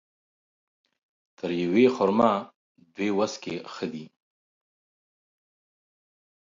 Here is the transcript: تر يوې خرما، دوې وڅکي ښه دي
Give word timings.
تر 1.37 1.49
يوې 1.63 1.85
خرما، 1.95 2.31
دوې 2.93 3.09
وڅکي 3.17 3.55
ښه 3.73 3.85
دي 3.93 4.05